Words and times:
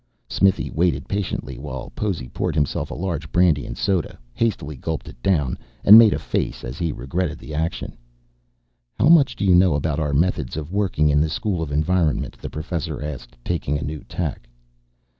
Smithy 0.27 0.71
waited 0.71 1.07
patiently 1.07 1.59
while 1.59 1.91
Possy 1.95 2.27
poured 2.27 2.55
himself 2.55 2.89
a 2.89 2.95
large 2.95 3.31
brandy 3.31 3.67
and 3.67 3.77
soda, 3.77 4.17
hastily 4.33 4.75
gulped 4.75 5.07
it 5.07 5.21
down, 5.21 5.59
and 5.83 5.95
made 5.95 6.11
a 6.11 6.17
face 6.17 6.63
as 6.63 6.79
he 6.79 6.91
regretted 6.91 7.37
the 7.37 7.53
action. 7.53 7.95
"How 8.99 9.09
much 9.09 9.35
do 9.35 9.45
you 9.45 9.53
know 9.53 9.75
about 9.75 9.99
our 9.99 10.15
methods 10.15 10.57
of 10.57 10.73
working 10.73 11.07
in 11.11 11.21
the 11.21 11.29
School 11.29 11.61
of 11.61 11.71
Environment?" 11.71 12.35
the 12.41 12.49
professor 12.49 12.99
asked, 12.99 13.37
taking 13.45 13.77
a 13.77 13.83
new 13.83 14.03
tack. 14.05 14.49